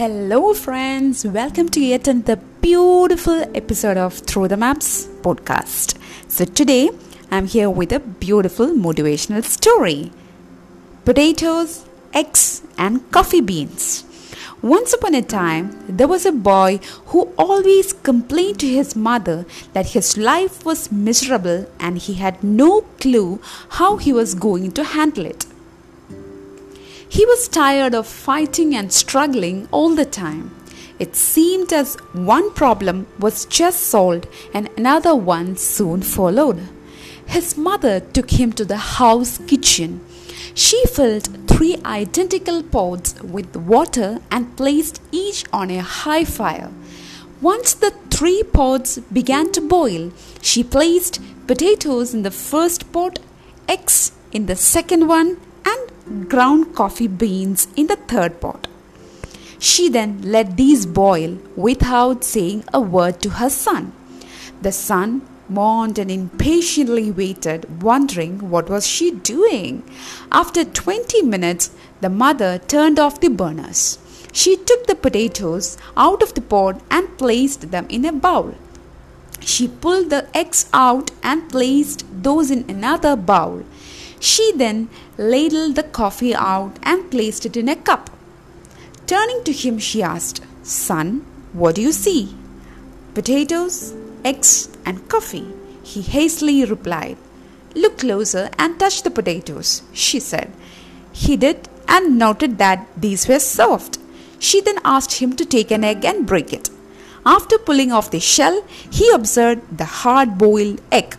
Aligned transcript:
Hello, 0.00 0.54
friends. 0.54 1.26
Welcome 1.26 1.68
to 1.72 1.78
yet 1.78 2.08
another 2.08 2.36
beautiful 2.62 3.42
episode 3.54 3.98
of 3.98 4.14
Through 4.14 4.48
the 4.48 4.56
Maps 4.56 5.06
podcast. 5.20 5.98
So, 6.26 6.46
today 6.46 6.88
I'm 7.30 7.46
here 7.46 7.68
with 7.68 7.92
a 7.92 8.00
beautiful 8.00 8.68
motivational 8.68 9.44
story 9.44 10.10
Potatoes, 11.04 11.84
Eggs, 12.14 12.62
and 12.78 13.10
Coffee 13.10 13.42
Beans. 13.42 14.06
Once 14.62 14.94
upon 14.94 15.14
a 15.14 15.20
time, 15.20 15.76
there 15.86 16.08
was 16.08 16.24
a 16.24 16.32
boy 16.32 16.80
who 17.08 17.24
always 17.36 17.92
complained 17.92 18.58
to 18.60 18.68
his 18.68 18.96
mother 18.96 19.44
that 19.74 19.90
his 19.90 20.16
life 20.16 20.64
was 20.64 20.90
miserable 20.90 21.66
and 21.78 21.98
he 21.98 22.14
had 22.14 22.42
no 22.42 22.80
clue 23.00 23.38
how 23.80 23.98
he 23.98 24.14
was 24.14 24.34
going 24.34 24.72
to 24.72 24.82
handle 24.82 25.26
it. 25.26 25.44
He 27.10 27.26
was 27.26 27.48
tired 27.48 27.92
of 27.92 28.06
fighting 28.06 28.72
and 28.76 28.92
struggling 28.92 29.66
all 29.72 29.96
the 29.96 30.04
time. 30.04 30.54
It 31.00 31.16
seemed 31.16 31.72
as 31.72 31.96
one 32.12 32.52
problem 32.52 33.08
was 33.18 33.46
just 33.46 33.80
solved 33.80 34.28
and 34.54 34.70
another 34.76 35.16
one 35.16 35.56
soon 35.56 36.02
followed. 36.02 36.60
His 37.26 37.56
mother 37.56 37.98
took 37.98 38.30
him 38.30 38.52
to 38.52 38.64
the 38.64 38.76
house 38.76 39.38
kitchen. 39.48 40.04
She 40.54 40.84
filled 40.86 41.48
three 41.48 41.78
identical 41.84 42.62
pots 42.62 43.20
with 43.22 43.56
water 43.56 44.20
and 44.30 44.56
placed 44.56 45.02
each 45.10 45.44
on 45.52 45.68
a 45.70 45.82
high 45.82 46.24
fire. 46.24 46.70
Once 47.40 47.74
the 47.74 47.92
three 48.10 48.44
pots 48.44 48.98
began 49.12 49.50
to 49.50 49.60
boil, 49.60 50.12
she 50.42 50.62
placed 50.62 51.20
potatoes 51.48 52.14
in 52.14 52.22
the 52.22 52.30
first 52.30 52.92
pot, 52.92 53.18
eggs 53.68 54.12
in 54.30 54.46
the 54.46 54.54
second 54.54 55.08
one, 55.08 55.38
and 55.64 56.28
ground 56.28 56.74
coffee 56.74 57.08
beans 57.08 57.68
in 57.76 57.86
the 57.86 57.96
third 57.96 58.40
pot. 58.40 58.66
She 59.58 59.88
then 59.88 60.22
let 60.22 60.56
these 60.56 60.86
boil 60.86 61.38
without 61.56 62.24
saying 62.24 62.64
a 62.72 62.80
word 62.80 63.20
to 63.22 63.30
her 63.30 63.50
son. 63.50 63.92
The 64.62 64.72
son 64.72 65.22
mourned 65.48 65.98
and 65.98 66.10
impatiently 66.10 67.10
waited, 67.10 67.82
wondering 67.82 68.50
what 68.50 68.70
was 68.70 68.86
she 68.86 69.10
doing. 69.10 69.82
After 70.30 70.64
20 70.64 71.22
minutes, 71.22 71.70
the 72.00 72.08
mother 72.08 72.58
turned 72.58 72.98
off 72.98 73.20
the 73.20 73.28
burners. 73.28 73.98
She 74.32 74.56
took 74.56 74.86
the 74.86 74.94
potatoes 74.94 75.76
out 75.96 76.22
of 76.22 76.34
the 76.34 76.40
pot 76.40 76.80
and 76.90 77.18
placed 77.18 77.70
them 77.70 77.86
in 77.88 78.04
a 78.04 78.12
bowl. 78.12 78.54
She 79.40 79.66
pulled 79.68 80.10
the 80.10 80.28
eggs 80.36 80.68
out 80.72 81.10
and 81.22 81.48
placed 81.50 82.04
those 82.22 82.50
in 82.50 82.64
another 82.70 83.16
bowl. 83.16 83.64
She 84.20 84.52
then 84.54 84.88
ladled 85.16 85.74
the 85.76 85.82
coffee 85.82 86.34
out 86.34 86.78
and 86.82 87.10
placed 87.10 87.46
it 87.46 87.56
in 87.56 87.68
a 87.68 87.74
cup. 87.74 88.10
Turning 89.06 89.42
to 89.44 89.52
him, 89.52 89.78
she 89.78 90.02
asked, 90.02 90.42
Son, 90.62 91.24
what 91.52 91.74
do 91.74 91.82
you 91.82 91.90
see? 91.90 92.36
Potatoes, 93.14 93.94
eggs, 94.24 94.68
and 94.84 95.08
coffee. 95.08 95.46
He 95.82 96.02
hastily 96.02 96.64
replied, 96.64 97.16
Look 97.74 97.98
closer 97.98 98.50
and 98.58 98.78
touch 98.78 99.02
the 99.02 99.10
potatoes, 99.10 99.82
she 99.92 100.20
said. 100.20 100.52
He 101.12 101.36
did 101.36 101.68
and 101.88 102.18
noted 102.18 102.58
that 102.58 102.86
these 102.96 103.26
were 103.26 103.40
soft. 103.40 103.98
She 104.38 104.60
then 104.60 104.78
asked 104.84 105.14
him 105.14 105.34
to 105.36 105.44
take 105.44 105.70
an 105.70 105.82
egg 105.82 106.04
and 106.04 106.26
break 106.26 106.52
it. 106.52 106.70
After 107.24 107.58
pulling 107.58 107.90
off 107.92 108.10
the 108.10 108.20
shell, 108.20 108.64
he 108.90 109.10
observed 109.10 109.76
the 109.76 109.84
hard 109.84 110.38
boiled 110.38 110.80
egg. 110.92 111.16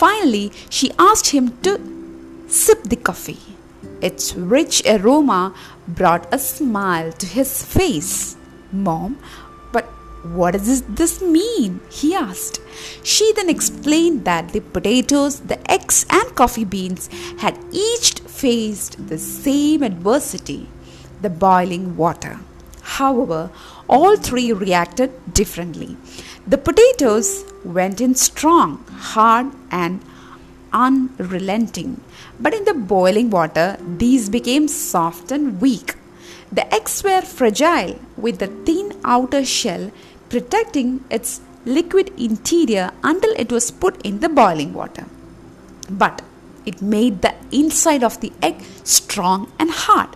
Finally, 0.00 0.50
she 0.70 0.90
asked 0.98 1.28
him 1.36 1.46
to 1.64 1.72
sip 2.48 2.84
the 2.84 2.96
coffee. 2.96 3.42
Its 4.00 4.34
rich 4.34 4.82
aroma 4.86 5.52
brought 5.86 6.26
a 6.32 6.38
smile 6.38 7.12
to 7.12 7.26
his 7.26 7.62
face. 7.62 8.34
Mom, 8.72 9.18
but 9.72 9.84
what 10.38 10.52
does 10.52 10.80
this 11.00 11.20
mean? 11.20 11.80
he 11.90 12.14
asked. 12.14 12.62
She 13.02 13.30
then 13.34 13.50
explained 13.50 14.24
that 14.24 14.54
the 14.54 14.60
potatoes, 14.60 15.40
the 15.40 15.60
eggs, 15.70 16.06
and 16.08 16.34
coffee 16.34 16.64
beans 16.64 17.10
had 17.44 17.58
each 17.70 18.20
faced 18.20 19.06
the 19.08 19.18
same 19.18 19.82
adversity 19.82 20.66
the 21.20 21.28
boiling 21.28 21.94
water. 21.98 22.40
However, 22.80 23.50
all 23.96 24.16
three 24.16 24.52
reacted 24.52 25.10
differently. 25.34 25.96
The 26.46 26.58
potatoes 26.58 27.44
went 27.64 28.00
in 28.00 28.14
strong, 28.14 28.84
hard, 29.12 29.48
and 29.70 30.00
unrelenting, 30.72 32.00
but 32.38 32.54
in 32.54 32.64
the 32.64 32.74
boiling 32.74 33.28
water, 33.30 33.76
these 34.02 34.28
became 34.30 34.68
soft 34.68 35.32
and 35.32 35.60
weak. 35.60 35.96
The 36.52 36.72
eggs 36.72 37.02
were 37.04 37.22
fragile, 37.22 37.98
with 38.16 38.38
the 38.38 38.46
thin 38.68 38.92
outer 39.04 39.44
shell 39.44 39.90
protecting 40.28 41.04
its 41.10 41.40
liquid 41.64 42.12
interior 42.16 42.90
until 43.02 43.32
it 43.36 43.52
was 43.52 43.70
put 43.70 44.00
in 44.02 44.20
the 44.20 44.28
boiling 44.28 44.72
water. 44.72 45.06
But 45.90 46.22
it 46.64 46.80
made 46.80 47.22
the 47.22 47.34
inside 47.50 48.04
of 48.04 48.20
the 48.20 48.32
egg 48.40 48.62
strong 48.84 49.52
and 49.58 49.70
hard. 49.70 50.10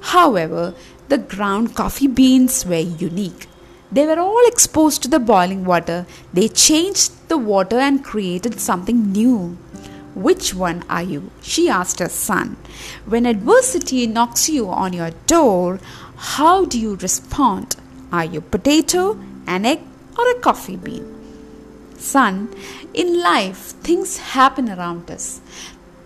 However, 0.00 0.74
the 1.08 1.18
ground 1.18 1.74
coffee 1.74 2.06
beans 2.06 2.66
were 2.66 2.76
unique. 2.76 3.46
They 3.90 4.06
were 4.06 4.18
all 4.18 4.46
exposed 4.46 5.02
to 5.02 5.08
the 5.08 5.18
boiling 5.18 5.64
water. 5.64 6.06
They 6.32 6.48
changed 6.48 7.28
the 7.28 7.38
water 7.38 7.78
and 7.78 8.04
created 8.04 8.60
something 8.60 9.12
new. 9.12 9.56
Which 10.14 10.52
one 10.52 10.84
are 10.90 11.02
you? 11.02 11.30
She 11.40 11.68
asked 11.70 12.00
her 12.00 12.08
son. 12.08 12.56
When 13.06 13.24
adversity 13.24 14.06
knocks 14.06 14.48
you 14.48 14.68
on 14.68 14.92
your 14.92 15.12
door, 15.26 15.80
how 16.16 16.64
do 16.66 16.78
you 16.78 16.96
respond? 16.96 17.76
Are 18.12 18.24
you 18.24 18.40
potato, 18.40 19.18
an 19.46 19.64
egg, 19.64 19.80
or 20.18 20.28
a 20.30 20.40
coffee 20.40 20.76
bean? 20.76 21.14
Son, 21.96 22.54
in 22.92 23.20
life, 23.22 23.74
things 23.82 24.18
happen 24.18 24.68
around 24.68 25.10
us. 25.10 25.40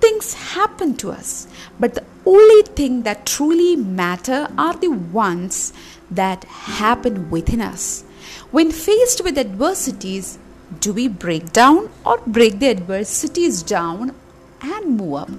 Things 0.03 0.35
happen 0.35 0.97
to 0.97 1.13
us, 1.13 1.47
but 1.79 1.95
the 1.95 2.05
only 2.27 2.63
thing 2.63 3.05
that 3.05 3.25
truly 3.25 3.77
matter 3.77 4.49
are 4.59 4.75
the 4.75 4.89
ones 4.89 5.73
that 6.11 6.43
happen 6.43 7.31
within 7.31 7.61
us. 7.61 8.03
When 8.51 8.73
faced 8.73 9.23
with 9.23 9.39
adversities, 9.39 10.41
do 10.81 10.93
we 10.93 11.07
break 11.07 11.53
down 11.53 11.89
or 12.05 12.19
break 12.27 12.59
the 12.59 12.71
adversities 12.71 13.63
down 13.63 14.17
and 14.61 14.97
move 14.97 15.15
up? 15.15 15.31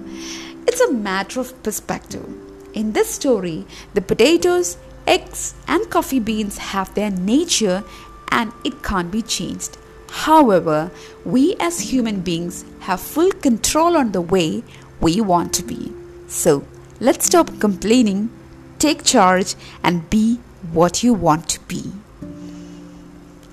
It's 0.66 0.80
a 0.80 0.90
matter 0.90 1.40
of 1.40 1.62
perspective. 1.62 2.26
In 2.72 2.94
this 2.94 3.10
story, 3.10 3.66
the 3.92 4.00
potatoes, 4.00 4.78
eggs, 5.06 5.54
and 5.68 5.90
coffee 5.90 6.20
beans 6.20 6.56
have 6.72 6.94
their 6.94 7.10
nature 7.10 7.84
and 8.30 8.50
it 8.64 8.82
can't 8.82 9.10
be 9.10 9.20
changed. 9.20 9.76
However, 10.10 10.90
we 11.24 11.56
as 11.60 11.80
human 11.80 12.20
beings 12.20 12.64
have 12.80 13.00
full 13.00 13.30
control 13.32 13.96
on 13.96 14.12
the 14.12 14.20
way 14.20 14.62
we 15.00 15.20
want 15.20 15.52
to 15.54 15.62
be. 15.62 15.92
So, 16.28 16.64
let's 17.00 17.26
stop 17.26 17.60
complaining, 17.60 18.30
take 18.78 19.04
charge, 19.04 19.54
and 19.82 20.08
be 20.10 20.40
what 20.72 21.02
you 21.02 21.14
want 21.14 21.48
to 21.50 21.60
be. 21.60 21.92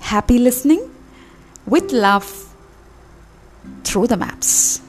Happy 0.00 0.38
listening? 0.38 0.90
With 1.66 1.92
love 1.92 2.54
through 3.84 4.08
the 4.08 4.16
maps. 4.16 4.80